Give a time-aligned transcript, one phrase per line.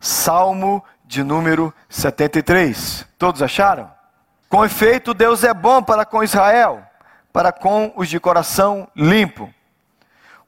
[0.00, 3.06] Salmo de número 73.
[3.18, 3.90] Todos acharam?
[4.48, 6.82] Com efeito, Deus é bom para com Israel,
[7.32, 9.52] para com os de coração limpo.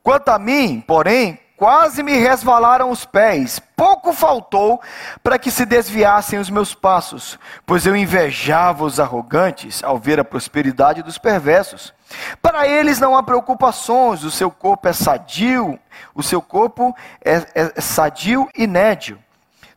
[0.03, 4.81] Quanto a mim, porém, quase me resvalaram os pés, pouco faltou
[5.23, 10.25] para que se desviassem os meus passos, pois eu invejava os arrogantes ao ver a
[10.25, 11.93] prosperidade dos perversos.
[12.41, 15.79] Para eles não há preocupações, o seu corpo é sadio,
[16.15, 19.19] o seu corpo é, é sadio e nédio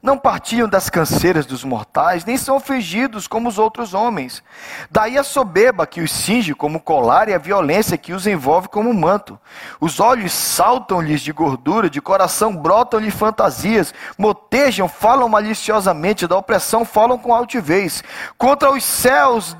[0.05, 4.43] não partiam das canseiras dos mortais, nem são fingidos como os outros homens.
[4.89, 8.93] Daí a soberba que os cinge como colar e a violência que os envolve como
[8.93, 9.37] manto.
[9.82, 17.18] Os olhos saltam-lhes de gordura, de coração brotam-lhe fantasias, motejam, falam maliciosamente, da opressão falam
[17.18, 18.04] com altivez.
[18.37, 19.55] Contra os céus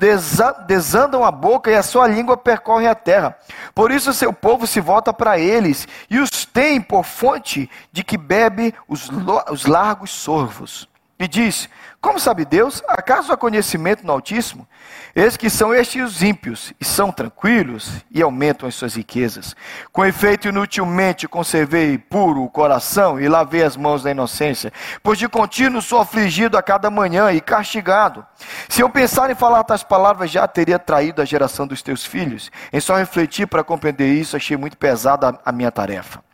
[0.66, 3.36] desandam a boca e a sua língua percorre a terra.
[3.74, 8.16] Por isso seu povo se volta para eles e os tem por fonte de que
[8.16, 9.10] bebe os,
[9.50, 10.86] os largos sorvos.
[11.18, 11.66] E diz:
[11.98, 12.82] Como sabe Deus?
[12.86, 14.68] Acaso há conhecimento no Altíssimo?
[15.14, 19.56] Eis que são estes os ímpios, e são tranquilos, e aumentam as suas riquezas.
[19.90, 24.70] Com efeito, inutilmente conservei puro o coração e lavei as mãos da inocência,
[25.02, 28.26] pois de contínuo sou afligido a cada manhã e castigado.
[28.68, 32.50] Se eu pensar em falar tais palavras, já teria traído a geração dos teus filhos.
[32.70, 36.25] Em só refletir para compreender isso, achei muito pesada a minha tarefa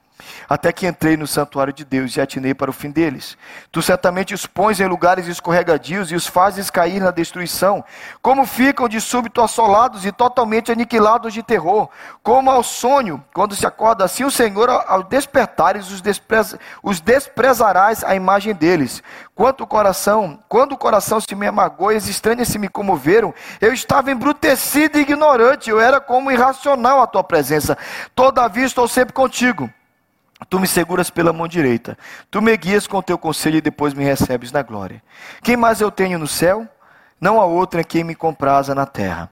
[0.49, 3.37] até que entrei no santuário de Deus e atinei para o fim deles.
[3.71, 7.85] Tu certamente os pões em lugares escorregadios e os fazes cair na destruição.
[8.21, 11.89] Como ficam de súbito assolados e totalmente aniquilados de terror,
[12.23, 16.03] como ao sonho, quando se acorda assim o Senhor, ao despertares, os,
[16.83, 19.03] os desprezarás a imagem deles.
[19.35, 23.35] Quanto o coração, quando o coração se me amagou e as estranhas se me comoveram,
[23.61, 27.77] eu estava embrutecido e ignorante, eu era como irracional à tua presença.
[28.15, 29.71] Todavia estou sempre contigo.
[30.49, 31.97] Tu me seguras pela mão direita.
[32.31, 35.03] Tu me guias com teu conselho e depois me recebes na glória.
[35.43, 36.67] Quem mais eu tenho no céu?
[37.21, 39.31] Não há outra em quem me compraza na terra.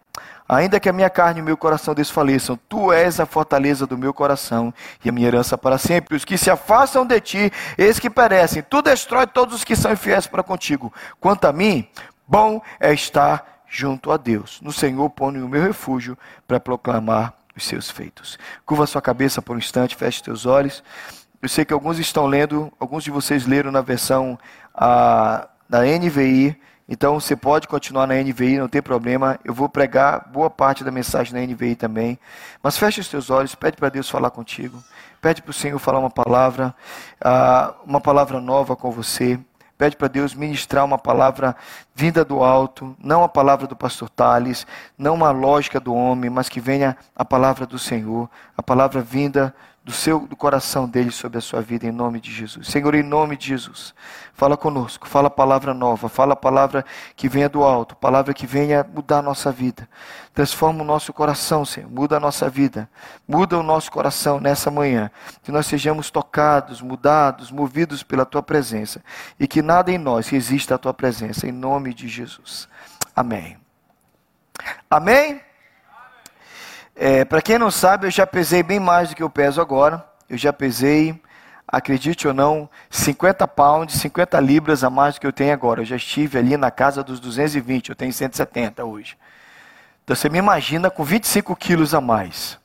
[0.48, 3.96] Ainda que a minha carne e o meu coração desfaleçam, tu és a fortaleza do
[3.96, 4.74] meu coração
[5.04, 6.16] e a minha herança para sempre.
[6.16, 8.60] Os que se afastam de ti, eis que perecem.
[8.62, 10.92] Tu destrói todos os que são infiéis para contigo.
[11.20, 11.88] Quanto a mim,
[12.26, 14.60] bom é estar junto a Deus.
[14.60, 16.18] No Senhor ponho o meu refúgio
[16.48, 18.38] para proclamar os seus feitos.
[18.64, 20.82] Curva sua cabeça por um instante, feche seus olhos.
[21.42, 24.38] Eu sei que alguns estão lendo, alguns de vocês leram na versão
[25.68, 26.58] da NVI,
[26.90, 29.38] então você pode continuar na NVI, não tem problema.
[29.44, 32.18] Eu vou pregar boa parte da mensagem na NVI também.
[32.60, 34.82] Mas feche os teus olhos, pede para Deus falar contigo.
[35.22, 36.74] Pede para o Senhor falar uma palavra,
[37.24, 39.38] uh, uma palavra nova com você.
[39.80, 41.56] Pede para Deus ministrar uma palavra
[41.94, 44.66] vinda do alto, não a palavra do pastor Tales,
[44.98, 49.46] não uma lógica do homem, mas que venha a palavra do Senhor, a palavra vinda
[49.46, 52.68] do seu do coração dele sobre a sua vida em nome de Jesus.
[52.68, 53.94] Senhor, em nome de Jesus,
[54.32, 56.84] fala conosco, fala a palavra nova, fala a palavra
[57.16, 59.88] que venha do alto, palavra que venha mudar a nossa vida.
[60.32, 62.88] Transforma o nosso coração, Senhor, muda a nossa vida.
[63.26, 65.10] Muda o nosso coração nessa manhã,
[65.42, 69.02] que nós sejamos tocados, mudados, movidos pela tua presença
[69.38, 72.68] e que nada em nós resista à tua presença em nome de Jesus.
[73.14, 73.56] Amém.
[74.88, 75.49] Amém.
[77.02, 80.04] É, Para quem não sabe, eu já pesei bem mais do que eu peso agora.
[80.28, 81.18] Eu já pesei,
[81.66, 85.80] acredite ou não, 50 pounds, 50 libras a mais do que eu tenho agora.
[85.80, 89.16] Eu já estive ali na casa dos 220, eu tenho 170 hoje.
[90.04, 92.58] Então você me imagina com 25 quilos a mais.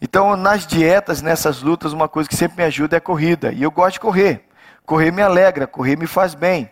[0.00, 3.50] Então, nas dietas, nessas lutas, uma coisa que sempre me ajuda é a corrida.
[3.50, 4.48] E eu gosto de correr.
[4.86, 6.70] Correr me alegra, correr me faz bem.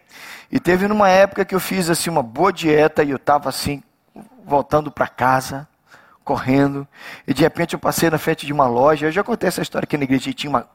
[0.48, 3.82] E teve numa época que eu fiz assim uma boa dieta e eu estava assim,
[4.46, 5.66] voltando para casa
[6.28, 6.86] correndo,
[7.26, 9.86] e de repente eu passei na frente de uma loja, eu já contei essa história
[9.86, 10.68] aqui na igreja, e tinha uma,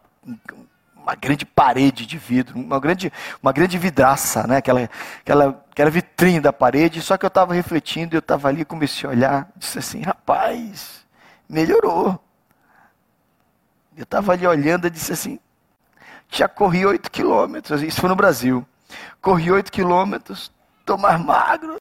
[0.95, 4.57] uma grande parede de vidro, uma grande, uma grande vidraça, né?
[4.57, 9.07] aquela, aquela, aquela vitrine da parede, só que eu estava refletindo, eu estava ali, comecei
[9.07, 11.05] a olhar, disse assim, rapaz,
[11.47, 12.19] melhorou.
[13.95, 15.39] Eu estava ali olhando e disse assim,
[16.29, 18.65] já corri oito quilômetros, isso foi no Brasil,
[19.21, 21.79] corri oito quilômetros, estou mais magro,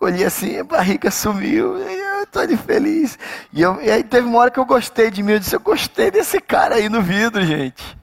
[0.00, 1.76] olhei assim, a barriga sumiu,
[2.24, 3.18] eu tô ali feliz.
[3.52, 5.60] E, eu, e, aí teve uma hora que eu gostei de mim, eu disse, eu
[5.60, 7.96] gostei desse cara aí no vidro, gente.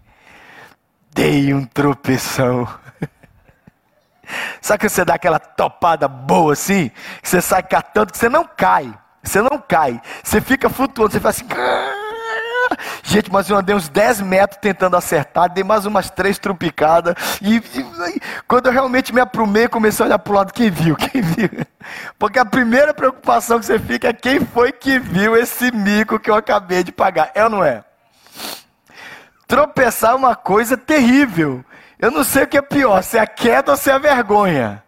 [1.13, 2.67] Dei um tropeção.
[4.61, 6.89] Sabe que você dá aquela topada boa assim?
[7.21, 8.93] Que você sai catando, que você não cai.
[9.23, 10.01] Você não cai.
[10.23, 11.47] Você fica flutuando, você faz assim.
[13.03, 17.15] Gente, mas eu andei uns 10 metros tentando acertar, dei mais umas três trupicadas.
[17.41, 20.95] E, e, quando eu realmente me aprumei, comecei a olhar para o lado, quem viu?
[21.11, 21.49] Quem viu?
[22.17, 26.29] Porque a primeira preocupação que você fica é quem foi que viu esse mico que
[26.29, 27.31] eu acabei de pagar.
[27.33, 27.83] É ou não é?
[29.47, 31.65] Tropeçar é uma coisa terrível.
[31.99, 33.97] Eu não sei o que é pior, se é a queda ou se é a
[33.97, 34.83] vergonha.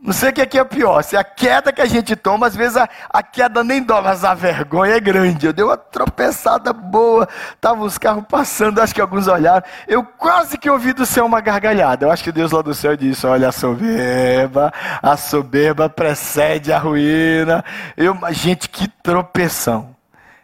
[0.00, 2.46] Não sei o que é, é pior, se é a queda que a gente toma,
[2.46, 5.46] às vezes a, a queda nem dói, mas a vergonha é grande.
[5.46, 9.66] Eu dei uma tropeçada boa, estavam os carros passando, acho que alguns olharam.
[9.88, 12.06] Eu quase que ouvi do céu uma gargalhada.
[12.06, 14.72] Eu acho que Deus lá do céu disse: Olha a soberba,
[15.02, 17.64] a soberba precede a ruína.
[17.96, 19.96] Eu, gente, que tropeção.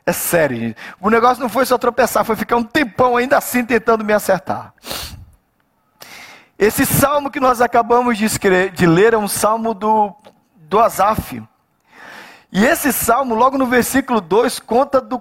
[0.04, 0.76] É sério, gente.
[1.00, 4.74] O negócio não foi só tropeçar, foi ficar um tempão ainda assim tentando me acertar.
[6.58, 10.14] Esse salmo que nós acabamos de, escrever, de ler é um salmo do,
[10.56, 11.42] do Asaf.
[12.52, 15.20] E esse salmo, logo no versículo 2, conta do,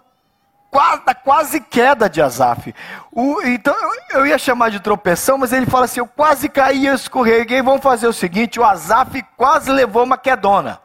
[1.04, 2.74] da quase queda de Asaf.
[3.12, 3.76] O, então
[4.12, 7.62] eu ia chamar de tropeção, mas ele fala assim: eu quase caí, eu escorreguei.
[7.64, 10.80] Vamos fazer o seguinte: o Asaf quase levou uma quedona.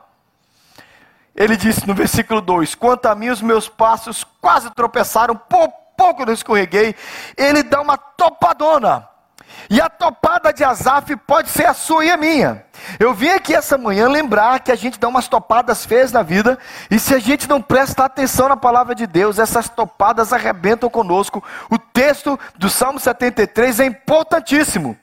[1.36, 6.22] Ele disse no versículo 2: Quanto a mim, os meus passos quase tropeçaram, por pouco
[6.22, 6.94] eu escorreguei.
[7.36, 9.06] Ele dá uma topadona.
[9.70, 12.64] E a topada de Azaf pode ser a sua e a minha.
[12.98, 16.58] Eu vim aqui essa manhã lembrar que a gente dá umas topadas feias na vida,
[16.90, 21.42] e se a gente não presta atenção na palavra de Deus, essas topadas arrebentam conosco.
[21.70, 24.96] O texto do Salmo 73 é importantíssimo.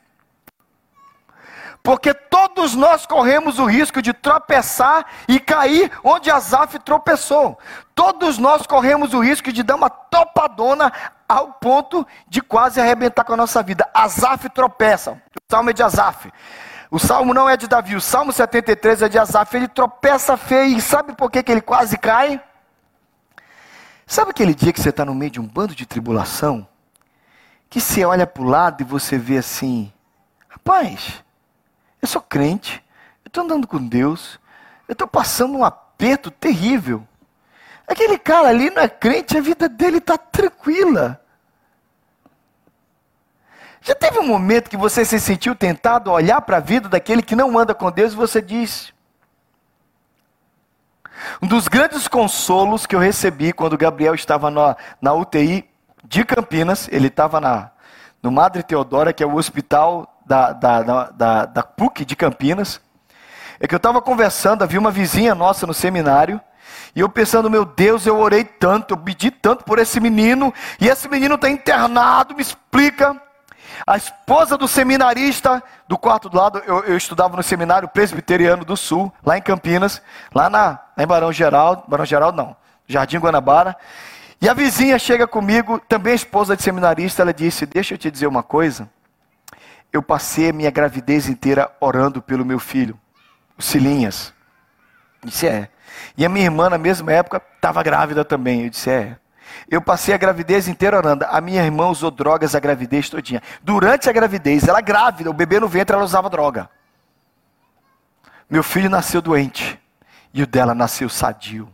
[1.85, 7.59] Porque todos nós corremos o risco de tropeçar e cair onde Azaf tropeçou.
[7.93, 10.91] Todos nós corremos o risco de dar uma topadona
[11.29, 13.87] ao ponto de quase arrebentar com a nossa vida.
[13.93, 15.11] Azaf tropeça.
[15.11, 16.33] O salmo é de Azaf.
[16.89, 19.55] O salmo não é de Davi, o salmo 73 é de Azaf.
[19.55, 22.41] Ele tropeça feio e sabe por que, que ele quase cai?
[24.07, 26.67] Sabe aquele dia que você está no meio de um bando de tribulação?
[27.69, 29.93] Que você olha para o lado e você vê assim:
[30.49, 31.23] rapaz,
[32.05, 32.83] eu sou crente,
[33.23, 34.39] eu estou andando com Deus,
[34.87, 37.05] eu estou passando um aperto terrível.
[37.87, 41.19] Aquele cara ali não é crente, a vida dele está tranquila.
[43.81, 47.21] Já teve um momento que você se sentiu tentado a olhar para a vida daquele
[47.21, 48.93] que não anda com Deus e você diz.
[51.41, 55.67] Um dos grandes consolos que eu recebi quando Gabriel estava na, na UTI
[56.03, 57.71] de Campinas, ele estava
[58.21, 60.81] no Madre Teodora, que é o hospital da, da,
[61.11, 62.81] da, da PUC de Campinas,
[63.59, 66.41] é que eu estava conversando, havia uma vizinha nossa no seminário,
[66.95, 70.87] e eu pensando, meu Deus, eu orei tanto, eu pedi tanto por esse menino, e
[70.87, 73.21] esse menino está internado, me explica.
[73.85, 78.77] A esposa do seminarista do quarto do lado, eu, eu, estudava no seminário presbiteriano do
[78.77, 80.01] Sul, lá em Campinas,
[80.33, 82.55] lá, na, lá em Barão Geraldo, Barão Geraldo não,
[82.87, 83.75] Jardim Guanabara.
[84.41, 88.27] E a vizinha chega comigo, também esposa de seminarista, ela disse: Deixa eu te dizer
[88.27, 88.89] uma coisa
[89.91, 92.99] eu passei a minha gravidez inteira orando pelo meu filho,
[93.57, 94.33] o Silinhas.
[95.23, 95.69] Disse, é.
[96.17, 98.63] E a minha irmã, na mesma época, estava grávida também.
[98.63, 99.17] Eu disse, é.
[99.69, 101.25] Eu passei a gravidez inteira orando.
[101.25, 103.41] A minha irmã usou drogas a gravidez todinha.
[103.63, 106.69] Durante a gravidez, ela grávida, o bebê no ventre, ela usava droga.
[108.49, 109.79] Meu filho nasceu doente.
[110.33, 111.73] E o dela nasceu sadio.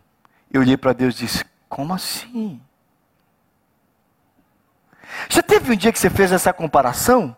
[0.50, 2.60] Eu olhei para Deus e disse: Como assim?
[5.28, 7.36] Já teve um dia que você fez essa comparação?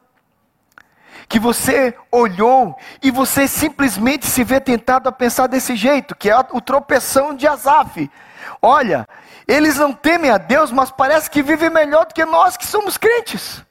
[1.29, 6.39] Que você olhou e você simplesmente se vê tentado a pensar desse jeito, que é
[6.53, 8.11] o tropeção de Asaf.
[8.61, 9.09] Olha,
[9.47, 12.97] eles não temem a Deus, mas parece que vivem melhor do que nós que somos
[12.97, 13.63] crentes.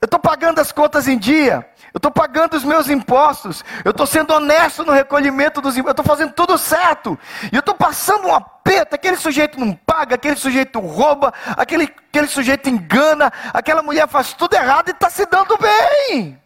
[0.00, 4.06] Eu estou pagando as contas em dia, eu estou pagando os meus impostos, eu estou
[4.06, 7.18] sendo honesto no recolhimento dos impostos, eu estou fazendo tudo certo,
[7.52, 12.28] e eu estou passando um aperto, aquele sujeito não paga, aquele sujeito rouba, aquele, aquele
[12.28, 16.40] sujeito engana, aquela mulher faz tudo errado e está se dando bem.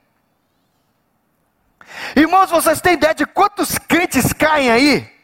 [2.17, 5.15] Irmãos, vocês têm ideia de quantos crentes caem aí?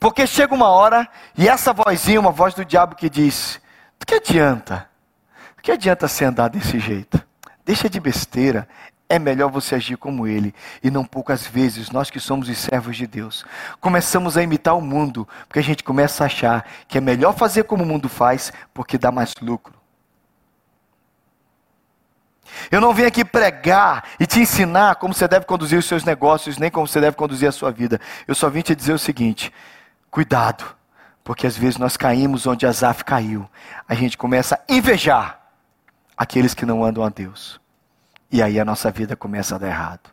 [0.00, 3.60] Porque chega uma hora e essa vozinha, uma voz do diabo que diz:
[4.00, 4.88] "Do que adianta?
[5.56, 7.31] Do que adianta você andar desse jeito?"
[7.64, 8.68] Deixa de besteira.
[9.08, 10.54] É melhor você agir como ele.
[10.82, 13.44] E não poucas vezes, nós que somos os servos de Deus,
[13.78, 17.64] começamos a imitar o mundo, porque a gente começa a achar que é melhor fazer
[17.64, 19.74] como o mundo faz, porque dá mais lucro.
[22.70, 26.58] Eu não vim aqui pregar e te ensinar como você deve conduzir os seus negócios,
[26.58, 28.00] nem como você deve conduzir a sua vida.
[28.26, 29.52] Eu só vim te dizer o seguinte:
[30.10, 30.64] cuidado,
[31.22, 33.48] porque às vezes nós caímos onde Azaf caiu.
[33.86, 35.41] A gente começa a invejar
[36.22, 37.60] aqueles que não andam a Deus.
[38.30, 40.11] E aí a nossa vida começa a dar errado.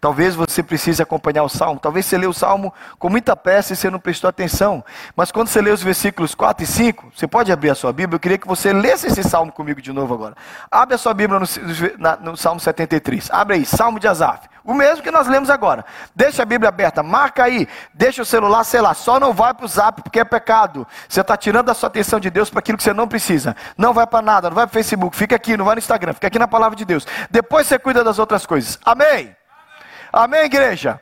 [0.00, 1.80] Talvez você precise acompanhar o salmo.
[1.80, 4.84] Talvez você lê o salmo com muita pressa e você não prestou atenção.
[5.16, 8.16] Mas quando você lê os versículos 4 e 5, você pode abrir a sua Bíblia.
[8.16, 10.34] Eu queria que você lesse esse salmo comigo de novo agora.
[10.70, 11.46] Abre a sua Bíblia no,
[11.98, 13.30] no, no salmo 73.
[13.30, 14.48] Abre aí, salmo de Asaf.
[14.64, 15.84] O mesmo que nós lemos agora.
[16.14, 19.64] Deixa a Bíblia aberta, marca aí, deixa o celular, sei lá, só não vai para
[19.64, 20.86] o zap porque é pecado.
[21.08, 23.56] Você está tirando a sua atenção de Deus para aquilo que você não precisa.
[23.76, 26.26] Não vai para nada, não vai para Facebook, fica aqui, não vai no Instagram, fica
[26.26, 27.06] aqui na palavra de Deus.
[27.30, 28.78] Depois você cuida das outras coisas.
[28.84, 29.34] Amém?
[30.12, 31.00] Amém, igreja?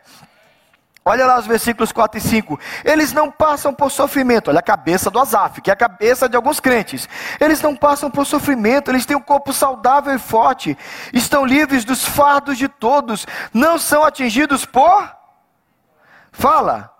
[1.09, 2.61] Olha lá os versículos 4 e 5.
[2.85, 4.49] Eles não passam por sofrimento.
[4.49, 7.09] Olha a cabeça do Azaf, que é a cabeça de alguns crentes.
[7.41, 10.77] Eles não passam por sofrimento, eles têm um corpo saudável e forte.
[11.11, 13.27] Estão livres dos fardos de todos.
[13.55, 15.11] Não são atingidos por.
[16.31, 16.93] Fala.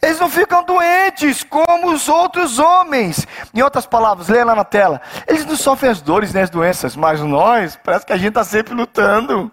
[0.00, 3.26] Eles não ficam doentes como os outros homens.
[3.52, 4.98] Em outras palavras, leia lá na tela.
[5.26, 8.44] Eles não sofrem as dores nem as doenças, mas nós, parece que a gente está
[8.44, 9.52] sempre lutando.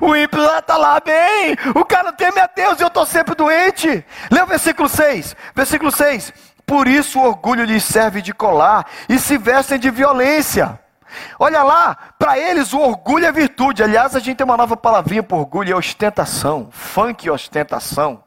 [0.00, 1.56] O ímpio está lá bem.
[1.74, 4.04] O cara teme a Deus e eu estou sempre doente.
[4.30, 5.36] Lê o versículo 6.
[5.54, 6.32] Versículo 6.
[6.66, 10.80] Por isso o orgulho lhes serve de colar e se vestem de violência.
[11.38, 13.82] Olha lá, para eles o orgulho é virtude.
[13.82, 16.68] Aliás, a gente tem uma nova palavrinha para orgulho, é ostentação.
[16.72, 18.22] Funk ostentação.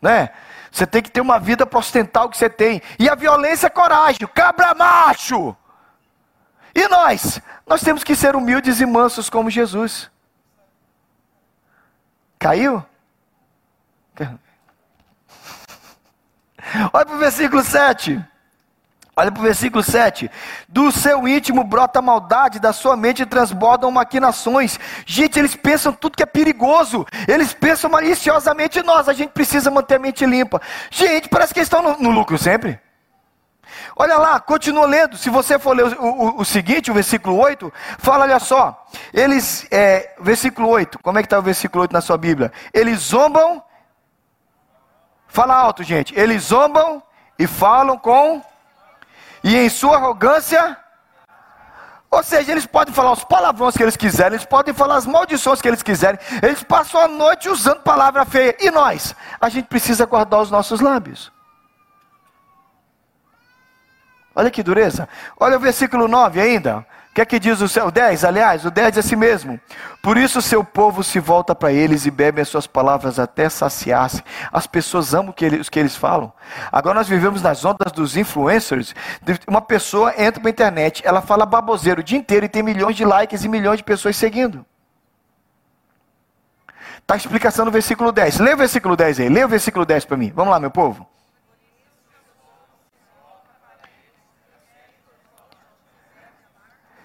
[0.00, 0.30] Né?
[0.70, 2.80] Você tem que ter uma vida para ostentar o que você tem.
[2.98, 5.54] E a violência é coragem, cabra macho.
[6.74, 7.40] E nós?
[7.66, 10.10] Nós temos que ser humildes e mansos como Jesus.
[12.42, 12.84] Caiu?
[16.92, 18.20] Olha para o versículo 7.
[19.14, 20.28] Olha para o versículo 7.
[20.68, 24.76] Do seu íntimo brota maldade, da sua mente transbordam maquinações.
[25.06, 27.06] Gente, eles pensam tudo que é perigoso.
[27.28, 29.08] Eles pensam maliciosamente em nós.
[29.08, 30.60] A gente precisa manter a mente limpa.
[30.90, 32.80] Gente, parece que eles estão no, no lucro sempre.
[33.96, 35.16] Olha lá, continua lendo.
[35.16, 38.86] Se você for ler o, o, o seguinte, o versículo 8, fala, olha só.
[39.12, 42.52] Eles, é, versículo 8, como é que está o versículo 8 na sua Bíblia?
[42.72, 43.62] Eles zombam,
[45.26, 46.18] fala alto, gente.
[46.18, 47.02] Eles zombam
[47.38, 48.42] e falam com,
[49.42, 50.76] e em sua arrogância,
[52.12, 55.62] ou seja, eles podem falar os palavrões que eles quiserem, eles podem falar as maldições
[55.62, 58.54] que eles quiserem, eles passam a noite usando palavra feia.
[58.60, 59.16] E nós?
[59.40, 61.32] A gente precisa guardar os nossos lábios.
[64.34, 65.08] Olha que dureza.
[65.38, 66.86] Olha o versículo 9 ainda.
[67.12, 67.90] O que é que diz o céu?
[67.90, 69.60] 10, aliás, o 10 é assim mesmo.
[70.00, 74.24] Por isso seu povo se volta para eles e bebe as suas palavras até saciar-se.
[74.50, 76.32] As pessoas amam que os que eles falam.
[76.72, 78.94] Agora nós vivemos nas ondas dos influencers.
[79.46, 82.96] Uma pessoa entra para a internet, ela fala baboseiro o dia inteiro e tem milhões
[82.96, 84.64] de likes e milhões de pessoas seguindo.
[87.02, 88.38] Está a explicação no versículo 10.
[88.38, 89.28] Lê o versículo 10 aí.
[89.28, 90.32] Lê o versículo 10 para mim.
[90.34, 91.06] Vamos lá, meu povo.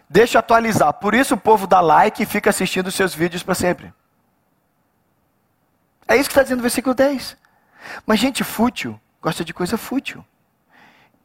[0.10, 0.94] Deixa atualizar.
[0.94, 3.94] Por isso o povo dá like e fica assistindo os seus vídeos para sempre.
[6.08, 7.36] É isso que está dizendo o versículo 10.
[8.06, 10.24] Mas gente fútil gosta de coisa fútil.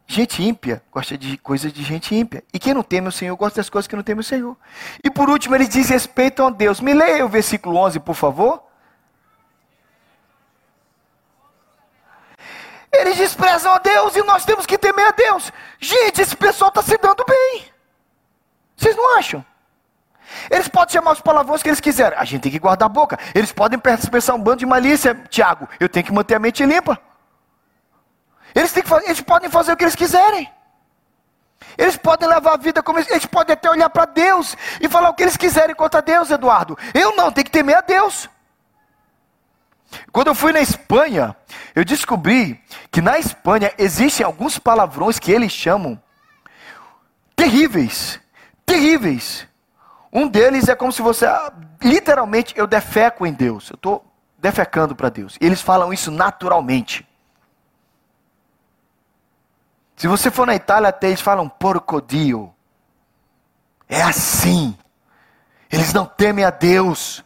[0.07, 2.43] Gente ímpia gosta de coisas de gente ímpia.
[2.53, 4.57] E quem não teme o Senhor gosta das coisas que não teme o Senhor.
[5.03, 6.81] E por último, eles desrespeitam a Deus.
[6.81, 8.62] Me leia o versículo 11, por favor.
[12.93, 15.51] Eles desprezam a Deus e nós temos que temer a Deus.
[15.81, 17.22] Gente, esse pessoal está se dando
[19.03, 19.45] não acham?
[20.51, 22.19] Eles podem chamar os palavrões que eles quiserem.
[22.19, 23.19] A gente tem que guardar a boca.
[23.35, 25.15] Eles podem pensar um bando de malícia.
[25.29, 26.99] Tiago, eu tenho que manter a mente limpa.
[28.55, 30.51] Eles, têm que fazer, eles podem fazer o que eles quiserem.
[31.79, 35.11] Eles podem levar a vida como eles, eles podem até olhar para Deus e falar
[35.11, 36.77] o que eles quiserem contra Deus, Eduardo.
[36.93, 38.29] Eu não, tenho que temer a Deus.
[40.11, 41.37] Quando eu fui na Espanha,
[41.75, 46.01] eu descobri que na Espanha existem alguns palavrões que eles chamam
[47.37, 48.22] terríveis
[48.73, 49.47] terríveis.
[50.11, 51.26] Um deles é como se você,
[51.81, 53.69] literalmente, eu defeco em Deus.
[53.71, 54.05] Eu estou
[54.38, 55.37] defecando para Deus.
[55.41, 57.07] E eles falam isso naturalmente.
[59.97, 62.52] Se você for na Itália, até eles falam porcodio.
[63.88, 64.76] É assim.
[65.71, 67.23] Eles não temem a Deus.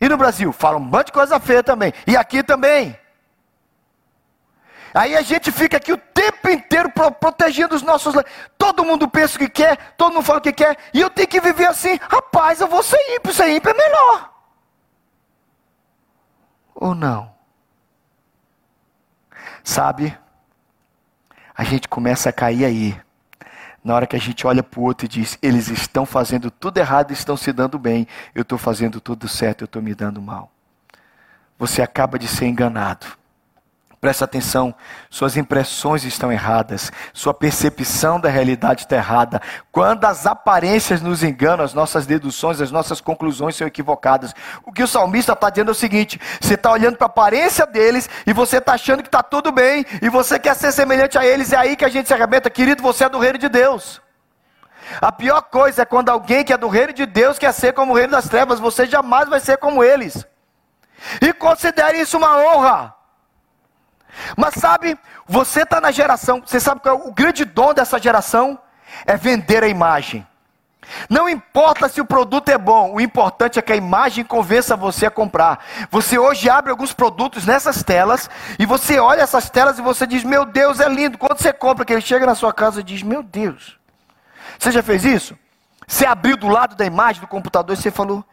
[0.00, 1.92] E no Brasil, falam um monte de coisa feia também.
[2.06, 2.98] E aqui também.
[4.96, 8.14] Aí a gente fica aqui o tempo inteiro protegendo os nossos.
[8.56, 11.28] Todo mundo pensa o que quer, todo mundo fala o que quer, e eu tenho
[11.28, 11.98] que viver assim.
[12.10, 14.32] Rapaz, eu vou ser ímpio, ser ímpio é melhor.
[16.74, 17.30] Ou não?
[19.62, 20.16] Sabe?
[21.54, 22.98] A gente começa a cair aí.
[23.84, 26.78] Na hora que a gente olha para o outro e diz: eles estão fazendo tudo
[26.78, 30.22] errado e estão se dando bem, eu estou fazendo tudo certo, eu estou me dando
[30.22, 30.50] mal.
[31.58, 33.06] Você acaba de ser enganado.
[34.06, 34.72] Presta atenção,
[35.10, 39.42] suas impressões estão erradas, sua percepção da realidade está errada.
[39.72, 44.32] Quando as aparências nos enganam, as nossas deduções, as nossas conclusões são equivocadas.
[44.64, 47.66] O que o salmista está dizendo é o seguinte: você está olhando para a aparência
[47.66, 51.26] deles e você está achando que está tudo bem e você quer ser semelhante a
[51.26, 52.48] eles, é aí que a gente se arrebenta.
[52.48, 54.00] Querido, você é do reino de Deus.
[55.00, 57.92] A pior coisa é quando alguém que é do reino de Deus quer ser como
[57.92, 60.24] o reino das trevas, você jamais vai ser como eles.
[61.20, 62.95] E considere isso uma honra.
[64.36, 68.58] Mas sabe, você está na geração, você sabe qual é o grande dom dessa geração?
[69.06, 70.26] É vender a imagem.
[71.08, 75.06] Não importa se o produto é bom, o importante é que a imagem convença você
[75.06, 75.64] a comprar.
[75.90, 80.22] Você hoje abre alguns produtos nessas telas e você olha essas telas e você diz:
[80.24, 81.18] Meu Deus, é lindo.
[81.18, 83.76] Quando você compra, que ele chega na sua casa e diz: Meu Deus.
[84.58, 85.36] Você já fez isso?
[85.86, 88.24] Você abriu do lado da imagem do computador e você falou: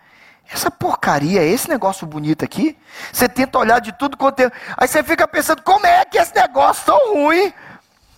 [0.51, 2.77] essa porcaria, esse negócio bonito aqui,
[3.11, 4.51] você tenta olhar de tudo quanto é.
[4.77, 7.51] Aí você fica pensando, como é que esse negócio tão ruim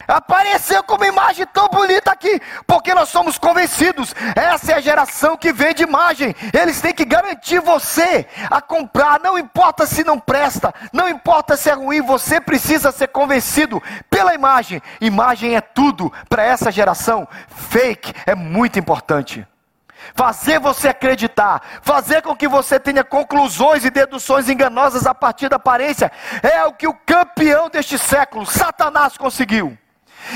[0.07, 2.41] apareceu com uma imagem tão bonita aqui?
[2.67, 6.35] Porque nós somos convencidos, essa é a geração que vende imagem.
[6.53, 11.69] Eles têm que garantir você a comprar, não importa se não presta, não importa se
[11.69, 14.81] é ruim, você precisa ser convencido pela imagem.
[14.99, 17.27] Imagem é tudo para essa geração.
[17.47, 19.47] Fake é muito importante
[20.13, 25.55] fazer você acreditar, fazer com que você tenha conclusões e deduções enganosas a partir da
[25.55, 26.11] aparência,
[26.43, 29.77] é o que o campeão deste século, Satanás, conseguiu.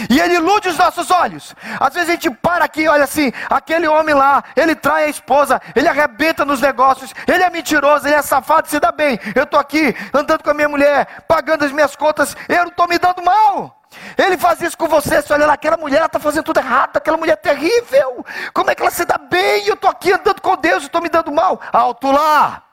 [0.09, 1.55] E ele ilude os nossos olhos.
[1.79, 5.61] Às vezes a gente para aqui olha assim: aquele homem lá, ele trai a esposa,
[5.75, 9.19] ele arrebenta nos negócios, ele é mentiroso, ele é safado, se dá bem.
[9.33, 12.87] Eu estou aqui andando com a minha mulher, pagando as minhas contas, eu não estou
[12.87, 13.79] me dando mal.
[14.17, 17.33] Ele faz isso com você olha lá, aquela mulher está fazendo tudo errado, aquela mulher
[17.33, 18.25] é terrível.
[18.53, 19.65] Como é que ela se dá bem?
[19.65, 21.59] Eu estou aqui andando com Deus e estou me dando mal.
[21.71, 22.63] Alto lá!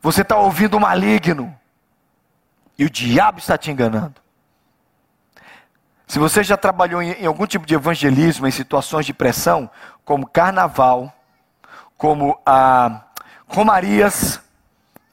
[0.00, 1.58] Você está ouvindo o maligno.
[2.78, 4.20] E o diabo está te enganando.
[6.06, 9.70] Se você já trabalhou em, em algum tipo de evangelismo, em situações de pressão,
[10.04, 11.12] como carnaval,
[11.96, 13.02] como a
[13.46, 14.43] romarias,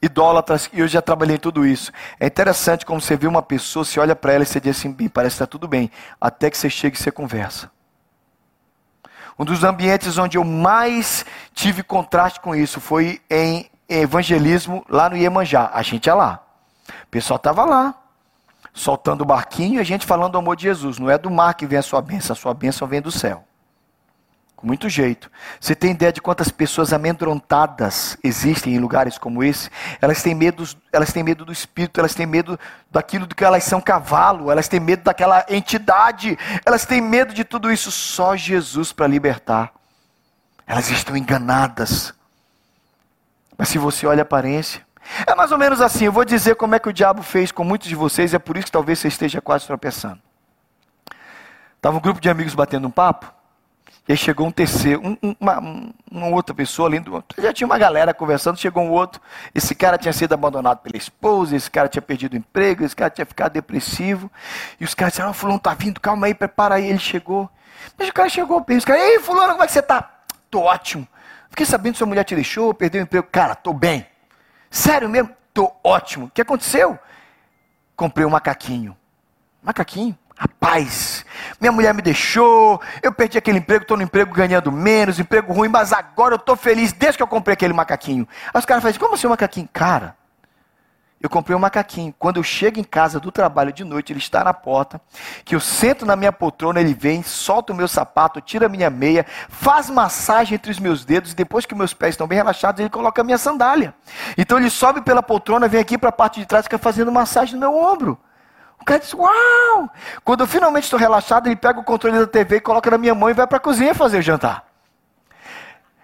[0.02, 1.92] idólatras, e eu já trabalhei em tudo isso.
[2.18, 4.92] É interessante como você vê uma pessoa, você olha para ela e você diz assim,
[5.08, 5.90] parece que está tudo bem,
[6.20, 7.70] até que você chega e você conversa.
[9.38, 15.16] Um dos ambientes onde eu mais tive contraste com isso foi em evangelismo lá no
[15.16, 15.70] Iemanjá.
[15.72, 16.42] A gente ia lá.
[17.04, 17.94] O pessoal estava lá,
[18.74, 20.98] soltando o barquinho e a gente falando do amor de Jesus.
[20.98, 23.44] Não é do mar que vem a sua bênção, a sua bênção vem do céu
[24.62, 25.28] com muito jeito.
[25.60, 29.68] Você tem ideia de quantas pessoas amedrontadas existem em lugares como esse?
[30.00, 33.64] Elas têm medo, elas têm medo do espírito, elas têm medo daquilo do que elas
[33.64, 37.90] são cavalo, elas têm medo daquela entidade, elas têm medo de tudo isso.
[37.90, 39.72] Só Jesus para libertar.
[40.64, 42.14] Elas estão enganadas.
[43.58, 44.80] Mas se você olha a aparência,
[45.26, 46.04] é mais ou menos assim.
[46.04, 48.56] Eu vou dizer como é que o diabo fez com muitos de vocês, é por
[48.56, 50.20] isso que talvez você esteja quase tropeçando.
[51.76, 53.41] Estava um grupo de amigos batendo um papo.
[54.08, 55.58] E aí chegou um terceiro, um, uma,
[56.10, 57.40] uma, outra pessoa além do outro.
[57.40, 59.20] Já tinha uma galera conversando, chegou um outro.
[59.54, 63.10] Esse cara tinha sido abandonado pela esposa, esse cara tinha perdido o emprego, esse cara
[63.10, 64.30] tinha ficado depressivo.
[64.80, 66.88] E os caras disseram, oh, fulano tá vindo, calma aí, prepara aí.
[66.88, 67.48] Ele chegou.
[67.96, 70.10] Mas o cara chegou, os caras, ei, fulano, como é que você tá?
[70.50, 71.06] Tô ótimo.
[71.48, 73.28] Fiquei sabendo que sua mulher te deixou, perdeu o emprego.
[73.30, 74.06] Cara, tô bem.
[74.70, 75.30] Sério mesmo?
[75.54, 76.26] Tô ótimo.
[76.26, 76.98] O que aconteceu?
[77.94, 78.96] Comprei um macaquinho.
[79.62, 80.18] Macaquinho?
[80.36, 81.24] Rapaz,
[81.60, 85.68] minha mulher me deixou, eu perdi aquele emprego, estou no emprego ganhando menos, emprego ruim,
[85.68, 88.26] mas agora eu estou feliz desde que eu comprei aquele macaquinho.
[88.52, 89.68] Aí os caras falam assim, como assim um macaquinho?
[89.72, 90.16] Cara,
[91.22, 92.12] eu comprei um macaquinho.
[92.18, 95.00] Quando eu chego em casa do trabalho de noite, ele está na porta,
[95.44, 98.90] que eu sento na minha poltrona, ele vem, solta o meu sapato, tira a minha
[98.90, 102.80] meia, faz massagem entre os meus dedos, e depois que meus pés estão bem relaxados,
[102.80, 103.94] ele coloca a minha sandália.
[104.36, 107.54] Então ele sobe pela poltrona, vem aqui para a parte de trás, fica fazendo massagem
[107.54, 108.18] no meu ombro.
[108.82, 109.88] O cara diz, uau!
[110.24, 113.30] Quando eu finalmente estou relaxado, ele pega o controle da TV coloca na minha mão
[113.30, 114.64] e vai para a cozinha fazer o jantar.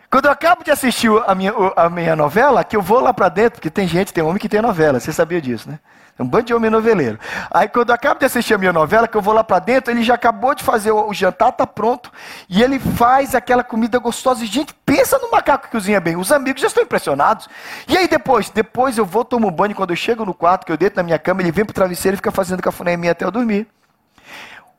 [0.09, 3.29] Quando eu acabo de assistir a minha, a minha novela, que eu vou lá para
[3.29, 5.81] dentro, porque tem gente, tem homem que tem novela, você sabia disso, né?
[6.19, 7.19] É um bando de homem noveleiro.
[7.51, 9.93] Aí quando eu acabo de assistir a minha novela, que eu vou lá para dentro,
[9.93, 12.11] ele já acabou de fazer o, jantar, tá pronto.
[12.49, 14.43] E ele faz aquela comida gostosa.
[14.43, 16.17] E, gente, pensa no macaco que cozinha bem.
[16.17, 17.49] Os amigos já estão impressionados.
[17.87, 18.51] E aí depois?
[18.51, 19.75] Depois eu vou, tomo um banho.
[19.75, 22.17] Quando eu chego no quarto, que eu deito na minha cama, ele vem pro travesseiro
[22.17, 23.69] e fica fazendo cafuné em mim até eu dormir.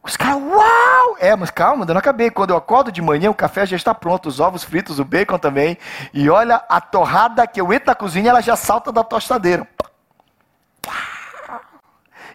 [0.01, 1.17] Os caras, uau!
[1.19, 2.29] É, mas calma, ainda não acabei.
[2.29, 5.37] Quando eu acordo de manhã, o café já está pronto, os ovos fritos, o bacon
[5.37, 5.77] também.
[6.13, 9.67] E olha, a torrada que eu entro na cozinha, ela já salta da tostadeira.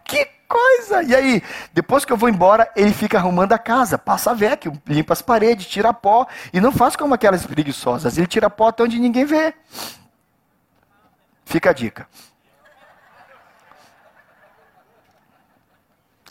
[0.04, 1.02] Que coisa!
[1.02, 5.12] E aí, depois que eu vou embora, ele fica arrumando a casa, passa vec, limpa
[5.12, 6.26] as paredes, tira pó.
[6.52, 8.16] E não faz como aquelas preguiçosas.
[8.16, 9.54] Ele tira pó até onde ninguém vê.
[11.44, 12.06] Fica a dica.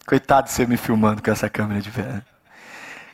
[0.05, 2.32] Coitado de você me filmando com essa câmera de velho.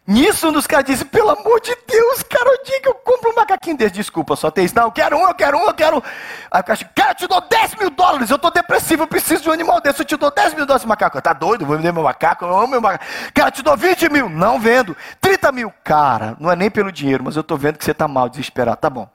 [0.09, 3.29] Nisso, um dos caras disse: pelo amor de Deus, cara, o dia que eu compro
[3.29, 4.75] um macaquinho desse, desculpa, só tem isso.
[4.75, 6.03] Não, eu quero um, eu quero um, eu quero.
[6.49, 9.07] Aí o cara disse: cara, eu te dou 10 mil dólares, eu tô depressivo, eu
[9.07, 11.21] preciso de um animal desse, eu te dou 10 mil dólares macaco.
[11.21, 11.63] Tá doido?
[11.63, 13.05] Vou vender meu macaco, eu amo meu macaco.
[13.35, 14.27] Cara, eu te dou 20 mil.
[14.27, 14.97] Não vendo.
[15.21, 15.71] 30 mil.
[15.83, 18.77] Cara, não é nem pelo dinheiro, mas eu tô vendo que você tá mal, desesperado.
[18.77, 19.07] Tá bom.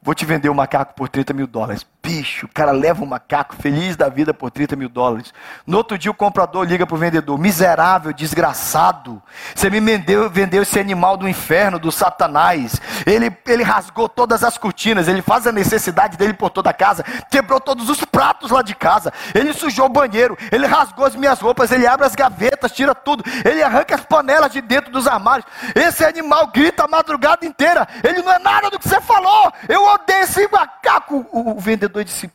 [0.00, 1.84] Vou te vender um macaco por 30 mil dólares.
[2.08, 5.34] Bicho, o cara leva um macaco feliz da vida por 30 mil dólares.
[5.66, 9.22] No outro dia o comprador liga para o vendedor: miserável, desgraçado.
[9.54, 12.80] Você me vendeu, vendeu esse animal do inferno, do satanás.
[13.04, 17.04] Ele, ele rasgou todas as cortinas, ele faz a necessidade dele por toda a casa,
[17.30, 21.38] quebrou todos os pratos lá de casa, ele sujou o banheiro, ele rasgou as minhas
[21.38, 25.46] roupas, ele abre as gavetas, tira tudo, ele arranca as panelas de dentro dos armários.
[25.74, 27.86] Esse animal grita a madrugada inteira.
[28.02, 29.52] Ele não é nada do que você falou.
[29.68, 31.26] Eu odeio esse macaco.
[31.30, 31.60] O, o
[31.98, 32.30] vendedor disse: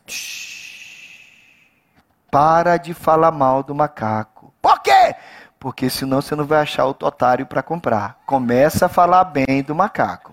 [2.30, 4.52] Para de falar mal do macaco.
[4.60, 5.16] Por quê?
[5.58, 8.20] Porque senão você não vai achar outro otário para comprar.
[8.26, 10.32] Começa a falar bem do macaco.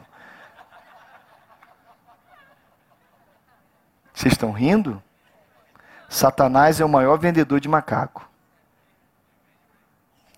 [4.14, 5.02] Vocês estão rindo?
[6.10, 8.30] Satanás é o maior vendedor de macaco.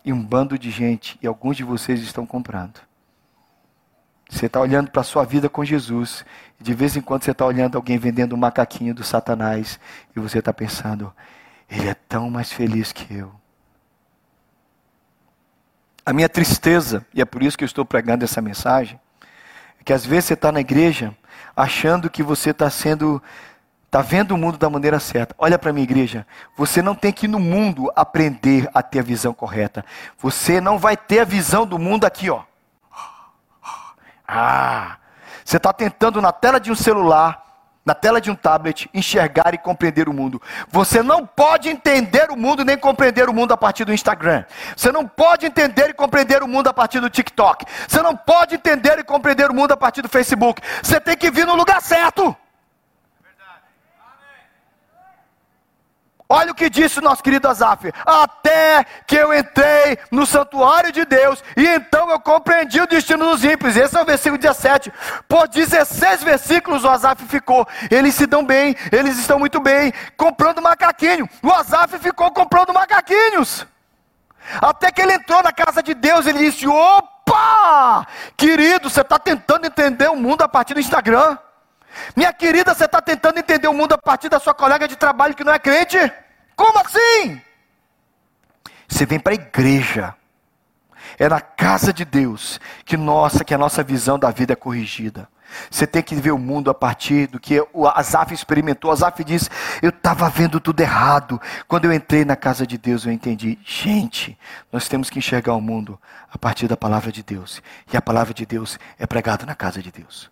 [0.06, 2.82] E um bando de gente, e alguns de vocês estão comprando.
[4.34, 6.26] Você está olhando para a sua vida com Jesus.
[6.60, 9.80] De vez em quando você está olhando alguém vendendo um macaquinho do Satanás.
[10.16, 11.14] E você está pensando,
[11.70, 13.32] ele é tão mais feliz que eu.
[16.04, 19.00] A minha tristeza, e é por isso que eu estou pregando essa mensagem,
[19.80, 21.16] é que às vezes você está na igreja
[21.56, 23.22] achando que você está sendo.
[23.86, 25.36] Está vendo o mundo da maneira certa.
[25.38, 26.26] Olha para minha igreja.
[26.58, 29.86] Você não tem que ir no mundo aprender a ter a visão correta.
[30.18, 32.42] Você não vai ter a visão do mundo aqui, ó.
[34.28, 34.98] Ah,
[35.44, 37.44] você está tentando na tela de um celular,
[37.86, 40.42] na tela de um tablet, enxergar e compreender o mundo.
[40.70, 44.46] Você não pode entender o mundo nem compreender o mundo a partir do Instagram.
[44.76, 47.66] Você não pode entender e compreender o mundo a partir do TikTok.
[47.86, 50.62] Você não pode entender e compreender o mundo a partir do Facebook.
[50.82, 52.23] Você tem que vir no lugar certo.
[56.34, 61.06] Olha o que disse o nosso querido Azaf: Até que eu entrei no santuário de
[61.06, 63.78] Deus, e então eu compreendi o destino dos ímpios.
[63.78, 64.92] Esse é o versículo 17.
[65.28, 67.68] Por 16 versículos o Azaf ficou.
[67.92, 71.30] Eles se dão bem, eles estão muito bem, comprando macaquinho.
[71.44, 73.68] O Azaf ficou comprando macaquinhos.
[74.60, 78.08] Até que ele entrou na casa de Deus, ele disse: Opa!
[78.36, 81.38] Querido, você está tentando entender o mundo a partir do Instagram.
[82.16, 85.36] Minha querida, você está tentando entender o mundo a partir da sua colega de trabalho
[85.36, 86.00] que não é crente?
[86.56, 87.42] Como assim?
[88.88, 90.16] Você vem para a igreja.
[91.18, 95.28] É na casa de Deus que nossa, que a nossa visão da vida é corrigida.
[95.70, 98.90] Você tem que ver o mundo a partir do que o Azaf experimentou.
[98.90, 99.50] O Azaf diz:
[99.82, 101.40] Eu estava vendo tudo errado.
[101.68, 103.60] Quando eu entrei na casa de Deus, eu entendi.
[103.64, 104.38] Gente,
[104.72, 106.00] nós temos que enxergar o mundo
[106.32, 107.62] a partir da palavra de Deus.
[107.92, 110.32] E a palavra de Deus é pregada na casa de Deus.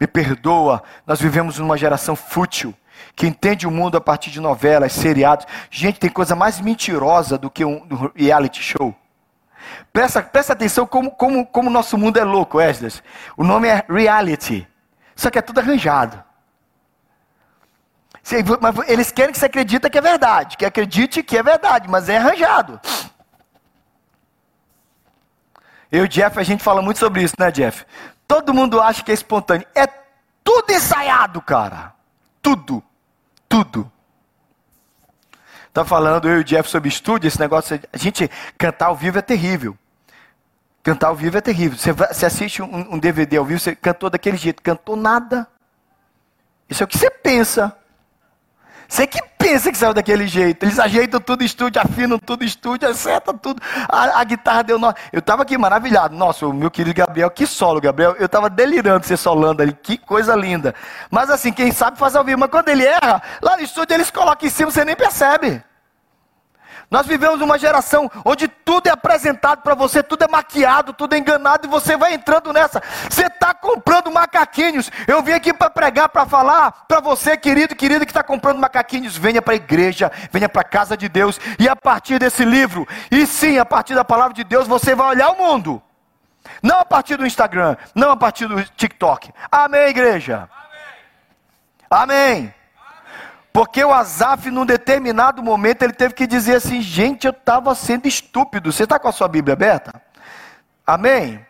[0.00, 2.74] Me perdoa, nós vivemos numa geração fútil
[3.14, 5.46] que entende o mundo a partir de novelas, seriados.
[5.70, 8.94] Gente, tem coisa mais mentirosa do que um reality show.
[9.92, 13.02] Presta, presta atenção como o como, como nosso mundo é louco, Esdras.
[13.36, 14.66] O nome é reality.
[15.16, 16.22] Só que é tudo arranjado.
[18.86, 22.18] Eles querem que você acredite que é verdade, que acredite que é verdade, mas é
[22.18, 22.78] arranjado.
[25.90, 27.86] Eu e Jeff, a gente fala muito sobre isso, né, Jeff?
[28.26, 29.66] Todo mundo acha que é espontâneo.
[29.74, 29.86] É
[30.44, 31.94] tudo ensaiado, cara.
[32.42, 32.82] Tudo.
[33.48, 33.90] Tudo.
[35.72, 37.80] Tá falando eu e o Jeff sobre estúdio, esse negócio.
[37.92, 39.76] A gente cantar ao vivo é terrível.
[40.82, 41.78] Cantar ao vivo é terrível.
[41.78, 45.46] Você, você assiste um, um, DVD ao vivo, você cantou daquele jeito, cantou nada.
[46.68, 47.76] Isso é o que você pensa.
[48.88, 50.64] Você que pensa que saiu daquele jeito.
[50.64, 53.62] Eles ajeitam tudo estúdio, afinam tudo estúdio, acertam tudo.
[53.86, 54.94] A, a guitarra deu nó.
[55.12, 56.16] Eu estava aqui maravilhado.
[56.16, 58.16] Nossa, o meu querido Gabriel, que solo, Gabriel.
[58.18, 59.72] Eu estava delirando você solando ali.
[59.74, 60.74] Que coisa linda.
[61.10, 62.40] Mas assim, quem sabe faz ao vivo.
[62.40, 65.62] Mas quando ele erra, lá no estúdio eles colocam em cima, você nem percebe.
[66.90, 71.18] Nós vivemos uma geração onde tudo é apresentado para você, tudo é maquiado, tudo é
[71.18, 72.82] enganado e você vai entrando nessa.
[73.10, 74.90] Você está comprando macaquinhos.
[75.06, 79.18] Eu vim aqui para pregar, para falar para você, querido querida, que está comprando macaquinhos.
[79.18, 82.88] Venha para a igreja, venha para a casa de Deus e a partir desse livro,
[83.10, 85.82] e sim, a partir da palavra de Deus, você vai olhar o mundo.
[86.62, 89.30] Não a partir do Instagram, não a partir do TikTok.
[89.52, 90.48] Amém, igreja?
[91.90, 92.34] Amém.
[92.40, 92.57] Amém.
[93.58, 98.06] Porque o Azaf, num determinado momento, ele teve que dizer assim: gente, eu estava sendo
[98.06, 98.70] estúpido.
[98.70, 100.00] Você está com a sua Bíblia aberta?
[100.86, 101.44] Amém?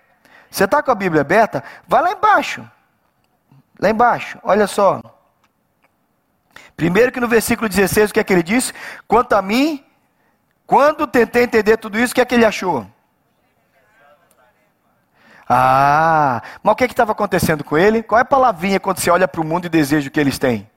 [0.51, 1.63] Você está com a Bíblia aberta?
[1.87, 2.67] Vai lá embaixo.
[3.79, 5.03] Lá embaixo, olha só.
[6.75, 8.73] Primeiro que no versículo 16, o que é que ele diz?
[9.07, 9.85] Quanto a mim,
[10.67, 12.87] Quando tentei entender tudo isso, o que é que ele achou?
[15.47, 18.03] Ah, mas o que é estava acontecendo com ele?
[18.03, 20.39] Qual é a palavrinha quando você olha para o mundo e deseja o que eles
[20.39, 20.71] têm?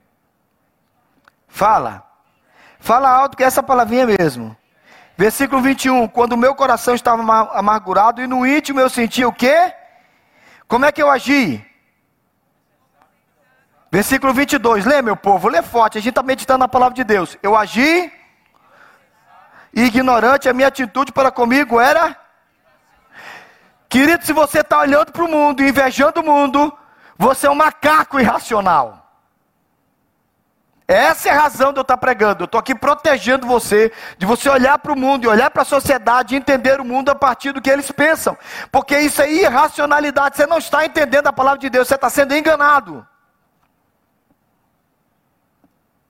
[1.52, 2.04] Fala.
[2.80, 4.58] Fala alto que é essa palavrinha mesmo.
[5.16, 6.08] Versículo 21.
[6.08, 7.22] Quando o meu coração estava
[7.54, 9.74] amargurado e no íntimo eu sentia o quê?
[10.68, 11.64] Como é que eu agi?
[13.92, 14.86] Versículo 22.
[14.86, 15.98] Lê, meu povo, lê forte.
[15.98, 17.38] A gente está meditando na palavra de Deus.
[17.44, 18.12] Eu agi
[19.74, 22.18] ignorante, a minha atitude para comigo era
[23.92, 26.72] Querido, se você está olhando para o mundo, invejando o mundo,
[27.18, 29.01] você é um macaco irracional.
[30.92, 32.44] Essa é a razão de eu estar pregando.
[32.44, 35.66] Eu estou aqui protegendo você, de você olhar para o mundo e olhar para a
[35.66, 38.38] sociedade e entender o mundo a partir do que eles pensam.
[38.70, 40.36] Porque isso é irracionalidade.
[40.36, 43.08] Você não está entendendo a palavra de Deus, você está sendo enganado.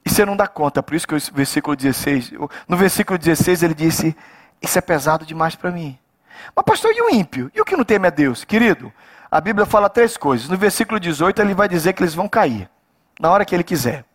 [0.04, 0.82] E você não dá conta.
[0.82, 2.32] Por isso que o versículo 16,
[2.68, 4.18] no versículo 16 ele disse:
[4.60, 5.96] Isso é pesado demais para mim.
[6.56, 7.52] Mas, pastor, e o ímpio?
[7.54, 8.44] E o que não teme a Deus?
[8.44, 8.92] Querido,
[9.30, 10.50] a Bíblia fala três coisas.
[10.50, 12.68] No versículo 18, ele vai dizer que eles vão cair,
[13.20, 14.06] na hora que ele quiser.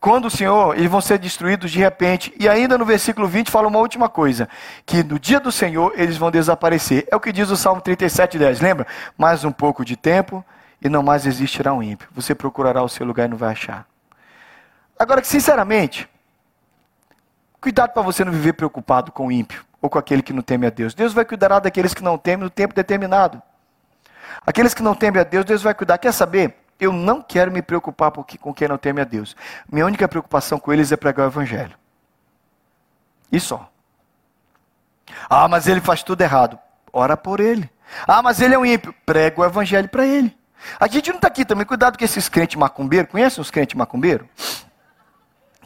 [0.00, 2.32] Quando o Senhor, eles vão ser destruídos de repente.
[2.40, 4.48] E ainda no versículo 20 fala uma última coisa:
[4.86, 7.06] que no dia do Senhor eles vão desaparecer.
[7.10, 8.60] É o que diz o Salmo 37, 10.
[8.60, 8.86] Lembra?
[9.18, 10.42] Mais um pouco de tempo
[10.80, 12.08] e não mais existirá um ímpio.
[12.12, 13.86] Você procurará o seu lugar e não vai achar.
[14.98, 16.08] Agora, sinceramente,
[17.60, 20.66] cuidado para você não viver preocupado com o ímpio ou com aquele que não teme
[20.66, 20.94] a Deus.
[20.94, 23.42] Deus vai cuidar daqueles que não temem no tempo determinado.
[24.46, 25.98] Aqueles que não temem a Deus, Deus vai cuidar.
[25.98, 26.54] Quer saber?
[26.80, 29.36] Eu não quero me preocupar com quem não teme a Deus.
[29.70, 31.76] Minha única preocupação com eles é pregar o Evangelho.
[33.30, 33.70] E só.
[35.28, 36.58] Ah, mas ele faz tudo errado.
[36.92, 37.70] Ora por ele.
[38.06, 38.94] Ah, mas ele é um ímpio.
[39.04, 40.36] Prega o Evangelho para ele.
[40.78, 41.66] A gente não está aqui também.
[41.66, 43.10] Cuidado com esses crentes macumbeiros.
[43.10, 44.26] Conhecem os crentes macumbeiros?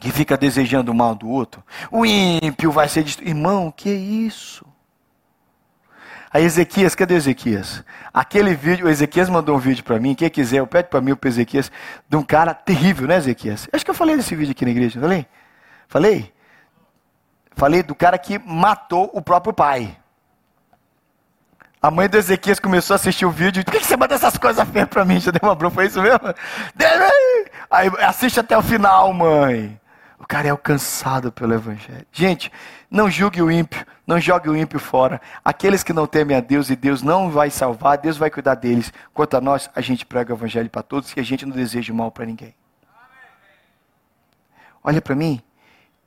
[0.04, 1.64] que fica desejando o mal do outro.
[1.90, 3.30] O ímpio vai ser destruído.
[3.30, 4.66] Irmão, que é isso?
[6.34, 7.84] Aí Ezequias, cadê Ezequias?
[8.12, 11.14] Aquele vídeo, o Ezequias mandou um vídeo para mim, quem quiser, eu pede para mim,
[11.14, 11.70] para Ezequias,
[12.08, 13.68] de um cara terrível, né, Ezequias?
[13.72, 15.28] Acho que eu falei desse vídeo aqui na igreja, falei?
[15.86, 16.34] Falei?
[17.54, 19.96] Falei do cara que matou o próprio pai.
[21.80, 23.64] A mãe do Ezequias começou a assistir o vídeo.
[23.64, 25.20] Por que você manda essas coisas feias para mim?
[25.20, 26.18] Já deu uma bronca, foi isso mesmo?
[27.70, 29.80] Aí assiste até o final, mãe.
[30.18, 32.06] O cara é alcançado pelo Evangelho.
[32.10, 32.50] Gente,
[32.94, 35.20] não julgue o ímpio, não jogue o ímpio fora.
[35.44, 38.92] Aqueles que não temem a Deus e Deus não vai salvar, Deus vai cuidar deles.
[39.12, 41.92] Quanto a nós, a gente prega o Evangelho para todos e a gente não deseja
[41.92, 42.54] mal para ninguém.
[44.84, 45.42] Olha para mim,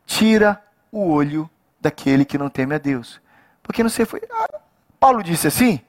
[0.05, 1.49] tira o olho
[1.81, 3.19] daquele que não teme a Deus.
[3.61, 4.21] Porque não sei, foi.
[4.31, 4.59] Ah,
[4.97, 5.81] Paulo disse assim: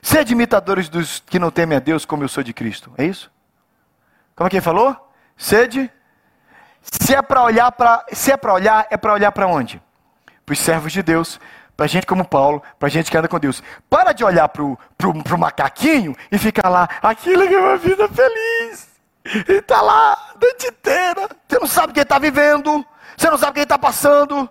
[0.00, 2.92] sede imitadores dos que não temem a Deus, como eu sou de Cristo.
[2.96, 3.32] É isso?
[4.36, 5.12] Como é que ele falou?
[5.36, 5.90] Sede
[6.82, 9.82] se é para olhar para, se é para olhar, é para olhar para onde?
[10.50, 11.38] Para os servos de Deus,
[11.76, 13.62] para gente como Paulo, para gente que anda com Deus.
[13.88, 18.88] Para de olhar para o macaquinho e ficar lá, aquilo é uma vida feliz.
[19.24, 21.28] Ele está lá, a noite inteira.
[21.46, 22.84] Você não sabe o que está vivendo.
[23.16, 24.50] Você não sabe o que está passando.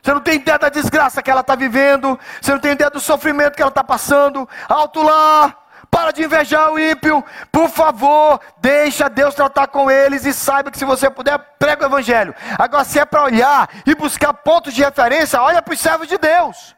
[0.00, 2.16] Você não tem ideia da desgraça que ela está vivendo.
[2.40, 4.48] Você não tem ideia do sofrimento que ela está passando.
[4.68, 5.52] Alto lá.
[5.90, 7.24] Para de invejar o ímpio.
[7.50, 11.88] Por favor, deixa Deus tratar com eles e saiba que se você puder, prega o
[11.88, 12.34] evangelho.
[12.58, 16.18] Agora, se é para olhar e buscar pontos de referência, olha para os servos de
[16.18, 16.76] Deus.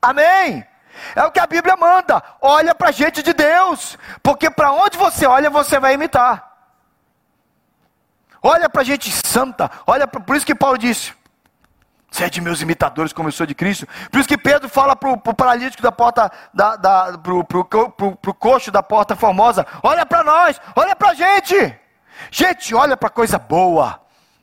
[0.00, 0.66] Amém?
[1.14, 2.22] É o que a Bíblia manda.
[2.40, 3.98] Olha para a gente de Deus.
[4.22, 6.48] Porque para onde você olha, você vai imitar.
[8.42, 9.70] Olha para a gente santa.
[9.86, 11.12] Olha pra, por isso que Paulo disse:
[12.10, 13.86] Sede meus imitadores, como eu sou de Cristo.
[14.10, 18.70] Por isso que Pedro fala para o paralítico da porta, da, da, pro, pro coxo
[18.70, 21.78] da porta formosa: olha para nós, olha para a gente.
[22.30, 24.00] Gente, olha para coisa boa.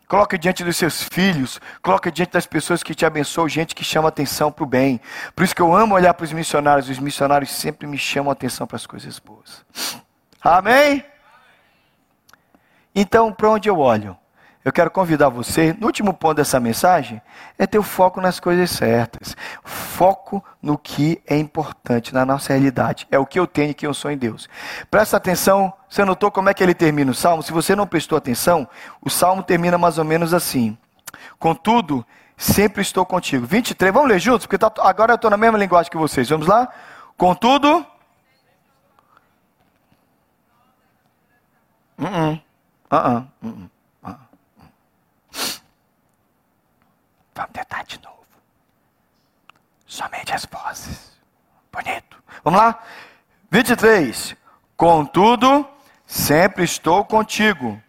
[0.08, 4.10] Coloque diante dos seus filhos, coloque diante das pessoas que te abençoam, gente que chama
[4.10, 5.01] atenção para o bem.
[5.36, 8.67] Por isso que eu amo olhar para os missionários, os missionários sempre me chamam atenção
[8.67, 9.65] para as coisas boas.
[10.39, 11.04] Amém?
[12.93, 14.15] Então, para onde eu olho?
[14.65, 17.21] Eu quero convidar você, no último ponto dessa mensagem,
[17.56, 19.38] é ter o foco nas coisas certas.
[19.63, 23.08] Foco no que é importante na nossa realidade.
[23.12, 24.49] É o que eu tenho e que eu sou em Deus.
[24.89, 27.43] Presta atenção, você notou como é que ele termina o salmo?
[27.43, 28.67] Se você não prestou atenção,
[29.04, 30.75] o salmo termina mais ou menos assim:
[31.38, 32.04] Contudo,
[32.36, 33.45] sempre estou contigo.
[33.45, 34.47] 23, vamos ler juntos?
[34.47, 36.28] Porque tá, agora eu estou na mesma linguagem que vocês.
[36.28, 36.67] Vamos lá?
[37.15, 37.86] Contudo.
[41.99, 42.41] Uh -uh.
[42.91, 43.28] Uh -uh.
[43.43, 43.74] uh, -uh.
[47.35, 48.15] Vamos tentar de novo.
[49.85, 51.11] Somente as vozes.
[51.71, 52.23] Bonito.
[52.43, 52.79] Vamos lá?
[53.51, 54.35] 23.
[54.77, 55.67] Contudo,
[56.07, 57.81] sempre estou contigo.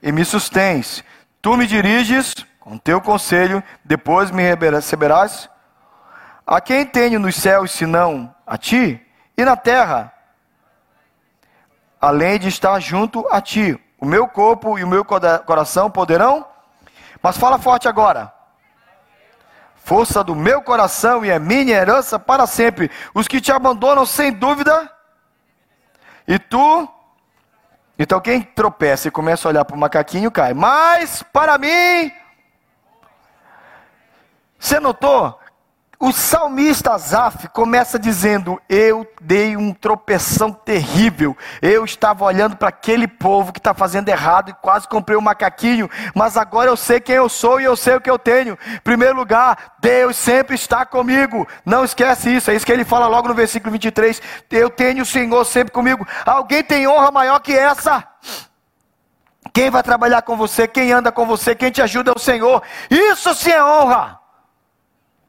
[0.00, 1.02] E me sustens.
[1.40, 5.50] Tu me diriges com teu conselho, depois me receberás.
[6.46, 9.04] A quem tenho nos céus senão a ti?
[9.36, 10.12] E na terra,
[12.00, 16.51] além de estar junto a ti, o meu corpo e o meu coração poderão?
[17.22, 18.32] Mas fala forte agora.
[19.76, 22.90] Força do meu coração e é minha herança para sempre.
[23.14, 24.90] Os que te abandonam, sem dúvida.
[26.26, 26.88] E tu
[27.98, 30.54] então quem tropeça e começa a olhar para o macaquinho cai.
[30.54, 32.10] Mas para mim,
[34.58, 35.38] você notou?
[36.04, 41.36] O salmista Azaf começa dizendo: Eu dei um tropeção terrível.
[41.62, 45.88] Eu estava olhando para aquele povo que está fazendo errado e quase comprei um macaquinho,
[46.12, 48.58] mas agora eu sei quem eu sou e eu sei o que eu tenho.
[48.66, 51.46] Em primeiro lugar, Deus sempre está comigo.
[51.64, 54.20] Não esquece isso, é isso que ele fala logo no versículo 23.
[54.50, 56.04] Eu tenho o Senhor sempre comigo.
[56.26, 58.02] Alguém tem honra maior que essa?
[59.52, 62.60] Quem vai trabalhar com você, quem anda com você, quem te ajuda é o Senhor.
[62.90, 64.21] Isso sim é honra.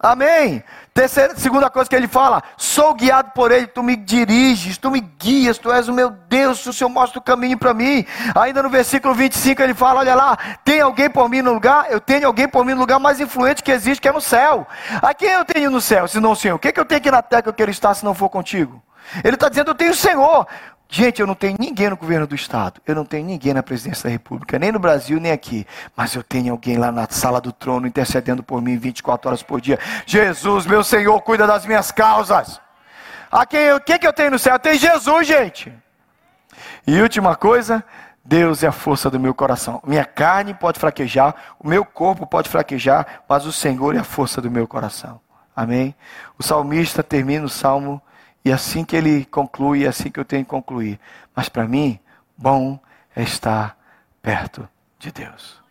[0.04, 0.62] Amém.
[0.94, 5.00] Terceira, segunda coisa que ele fala: sou guiado por ele, tu me diriges, tu me
[5.00, 8.06] guias, tu és o meu Deus, o Senhor mostra o caminho para mim.
[8.36, 11.88] Ainda no versículo 25 ele fala: olha lá, tem alguém por mim no lugar?
[11.90, 14.68] Eu tenho alguém por mim no lugar mais influente que existe, que é no céu.
[15.02, 16.56] A quem eu tenho no céu, se não o Senhor?
[16.56, 18.14] O que, é que eu tenho aqui na terra que eu quero estar se não
[18.14, 18.84] for contigo?
[19.24, 20.48] Ele está dizendo: eu tenho o Senhor.
[20.90, 24.04] Gente, eu não tenho ninguém no governo do Estado, eu não tenho ninguém na presidência
[24.04, 25.66] da República, nem no Brasil, nem aqui,
[25.96, 29.60] mas eu tenho alguém lá na sala do trono intercedendo por mim 24 horas por
[29.60, 29.80] dia.
[30.06, 32.62] Jesus, meu Senhor, cuida das minhas causas.
[33.32, 34.54] A quem, o que, que eu tenho no céu?
[34.54, 35.74] Eu tenho Jesus, gente.
[36.86, 37.84] E última coisa,
[38.24, 39.82] Deus é a força do meu coração.
[39.84, 44.40] Minha carne pode fraquejar, o meu corpo pode fraquejar, mas o Senhor é a força
[44.40, 45.20] do meu coração.
[45.56, 45.96] Amém?
[46.38, 48.02] O salmista termina o salmo
[48.46, 51.00] e assim que ele conclui, é assim que eu tenho que concluir.
[51.36, 52.00] Mas para mim,
[52.38, 52.78] bom
[53.16, 53.78] é estar
[54.22, 54.68] perto
[55.00, 55.62] de Deus.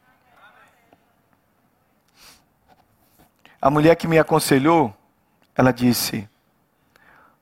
[3.60, 4.94] A mulher que me aconselhou,
[5.54, 6.28] ela disse: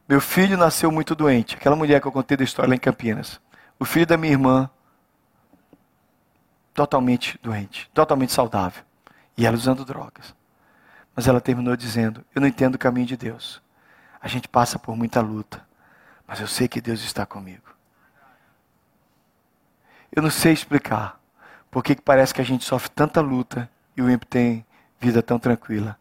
[0.09, 1.57] Meu filho nasceu muito doente.
[1.57, 3.41] Aquela mulher que eu contei da história lá em Campinas.
[3.79, 4.69] O filho da minha irmã,
[6.75, 8.83] totalmente doente, totalmente saudável.
[9.37, 10.35] E ela usando drogas.
[11.15, 13.63] Mas ela terminou dizendo: Eu não entendo o caminho de Deus.
[14.21, 15.67] A gente passa por muita luta,
[16.27, 17.75] mas eu sei que Deus está comigo.
[20.13, 21.19] Eu não sei explicar
[21.71, 24.67] por que parece que a gente sofre tanta luta e o ímpio tem
[25.01, 25.97] vida tão tranquila.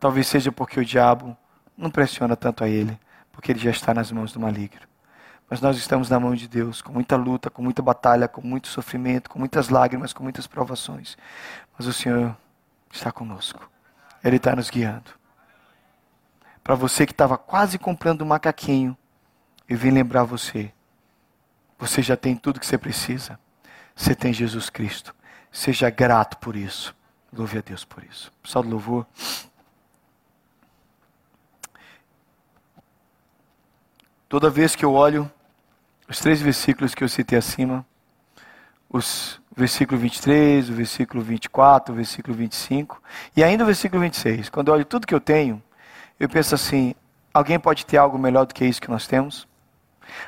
[0.00, 1.36] Talvez seja porque o diabo
[1.76, 2.98] não pressiona tanto a ele,
[3.30, 4.80] porque ele já está nas mãos do maligno.
[5.48, 8.68] Mas nós estamos na mão de Deus, com muita luta, com muita batalha, com muito
[8.68, 11.18] sofrimento, com muitas lágrimas, com muitas provações.
[11.76, 12.36] Mas o Senhor
[12.90, 13.68] está conosco.
[14.22, 15.19] Ele está nos guiando
[16.70, 18.96] para você que estava quase comprando um macaquinho,
[19.68, 20.72] eu vim lembrar você.
[21.76, 23.40] Você já tem tudo que você precisa.
[23.92, 25.12] Você tem Jesus Cristo.
[25.50, 26.94] Seja grato por isso.
[27.32, 28.30] Louve a Deus por isso.
[28.40, 29.04] Pessoal do louvor.
[34.28, 35.28] Toda vez que eu olho
[36.08, 37.84] os três versículos que eu citei acima,
[38.88, 43.02] os versículo 23, o versículo 24, o versículo 25
[43.36, 44.48] e ainda o versículo 26.
[44.50, 45.60] Quando eu olho tudo que eu tenho,
[46.20, 46.94] eu penso assim:
[47.32, 49.48] alguém pode ter algo melhor do que isso que nós temos?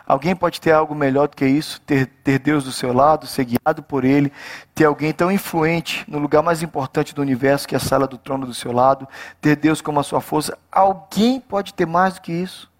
[0.06, 1.80] Alguém pode ter algo melhor do que isso?
[1.80, 4.32] Ter, ter Deus do seu lado, ser guiado por Ele,
[4.74, 8.16] ter alguém tão influente no lugar mais importante do universo, que é a sala do
[8.16, 9.08] trono do seu lado,
[9.40, 10.56] ter Deus como a sua força.
[10.70, 12.70] Alguém pode ter mais do que isso?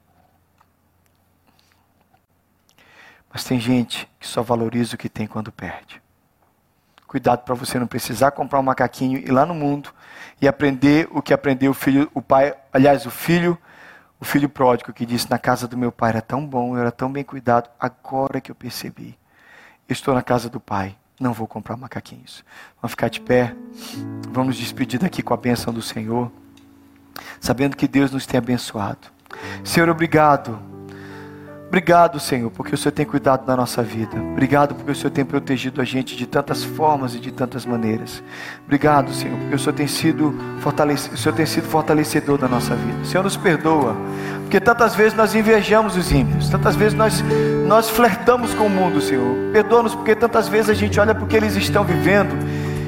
[3.32, 6.00] Mas tem gente que só valoriza o que tem quando perde.
[7.06, 9.92] Cuidado para você não precisar comprar um macaquinho e lá no mundo
[10.42, 13.56] e aprender o que aprendeu o filho, o pai, aliás, o filho,
[14.18, 16.90] o filho pródigo que disse: "Na casa do meu pai era tão bom, eu era
[16.90, 19.16] tão bem cuidado, agora que eu percebi.
[19.88, 22.44] Estou na casa do pai, não vou comprar macaquinhos".
[22.80, 23.54] Vamos ficar de pé.
[24.30, 26.30] Vamos despedir daqui com a bênção do Senhor,
[27.40, 29.06] sabendo que Deus nos tem abençoado.
[29.62, 30.71] Senhor, obrigado
[31.72, 34.14] Obrigado, Senhor, porque o Senhor tem cuidado da nossa vida.
[34.32, 38.22] Obrigado porque o Senhor tem protegido a gente de tantas formas e de tantas maneiras.
[38.66, 42.98] Obrigado, Senhor, porque o Senhor tem sido, o Senhor tem sido fortalecedor da nossa vida.
[43.02, 43.96] O Senhor nos perdoa,
[44.42, 47.24] porque tantas vezes nós invejamos os ímpios, tantas vezes nós,
[47.66, 49.34] nós flertamos com o mundo, Senhor.
[49.50, 52.36] Perdoa-nos porque tantas vezes a gente olha para o que eles estão vivendo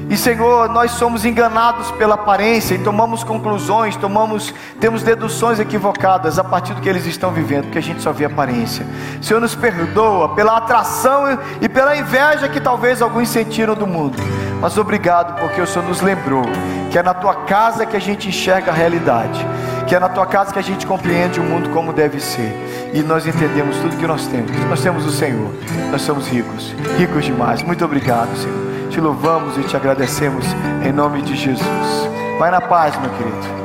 [0.09, 6.45] e Senhor, nós somos enganados pela aparência e tomamos conclusões, tomamos, temos deduções equivocadas a
[6.45, 8.87] partir do que eles estão vivendo, porque a gente só vê aparência.
[9.23, 14.17] Senhor, nos perdoa pela atração e pela inveja que talvez alguns sentiram do mundo.
[14.61, 16.45] Mas obrigado porque o Senhor nos lembrou
[16.91, 19.45] que é na tua casa que a gente enxerga a realidade,
[19.87, 22.53] que é na tua casa que a gente compreende o mundo como deve ser.
[22.93, 24.53] E nós entendemos tudo que nós temos.
[24.69, 25.51] Nós temos o Senhor.
[25.91, 27.63] Nós somos ricos, ricos demais.
[27.63, 28.74] Muito obrigado, Senhor.
[28.91, 30.45] Te louvamos e te agradecemos
[30.85, 32.09] em nome de Jesus.
[32.39, 33.64] Vai na paz, meu querido.